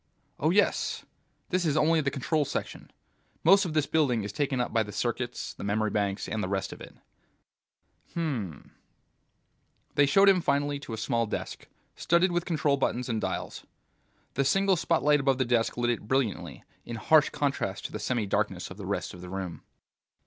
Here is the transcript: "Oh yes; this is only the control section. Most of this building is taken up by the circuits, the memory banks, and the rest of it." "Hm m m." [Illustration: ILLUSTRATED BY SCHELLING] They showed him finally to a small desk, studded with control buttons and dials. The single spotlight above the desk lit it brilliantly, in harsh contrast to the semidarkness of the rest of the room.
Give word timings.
"Oh 0.39 0.49
yes; 0.49 1.05
this 1.49 1.63
is 1.63 1.77
only 1.77 2.01
the 2.01 2.09
control 2.09 2.43
section. 2.43 2.89
Most 3.43 3.65
of 3.65 3.75
this 3.75 3.85
building 3.85 4.23
is 4.23 4.33
taken 4.33 4.59
up 4.59 4.73
by 4.73 4.81
the 4.81 4.91
circuits, 4.91 5.53
the 5.53 5.63
memory 5.63 5.91
banks, 5.91 6.27
and 6.27 6.41
the 6.43 6.47
rest 6.47 6.73
of 6.73 6.81
it." 6.81 6.95
"Hm 8.15 8.19
m 8.19 8.23
m." 8.25 8.37
[Illustration: 8.39 8.69
ILLUSTRATED 8.71 8.71
BY 8.97 9.91
SCHELLING] 9.91 9.93
They 9.93 10.05
showed 10.07 10.29
him 10.29 10.41
finally 10.41 10.79
to 10.79 10.93
a 10.93 10.97
small 10.97 11.27
desk, 11.27 11.67
studded 11.95 12.31
with 12.31 12.45
control 12.45 12.77
buttons 12.77 13.09
and 13.09 13.21
dials. 13.21 13.63
The 14.33 14.43
single 14.43 14.75
spotlight 14.75 15.19
above 15.19 15.37
the 15.37 15.45
desk 15.45 15.77
lit 15.77 15.91
it 15.91 16.07
brilliantly, 16.07 16.63
in 16.83 16.95
harsh 16.95 17.29
contrast 17.29 17.85
to 17.85 17.91
the 17.91 17.99
semidarkness 17.99 18.71
of 18.71 18.77
the 18.77 18.87
rest 18.87 19.13
of 19.13 19.21
the 19.21 19.29
room. 19.29 19.61